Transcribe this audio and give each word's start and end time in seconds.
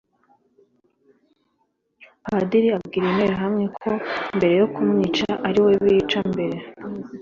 Padili 2.25 2.69
abwira 2.77 3.05
interahamwe 3.11 3.65
ko 3.77 3.91
mbere 4.35 4.53
yo 4.61 4.67
kumwica 4.73 5.29
ari 5.47 5.59
we 5.65 5.71
bica 5.83 6.19
mbere 6.31 6.57